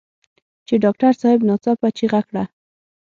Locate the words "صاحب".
1.21-1.41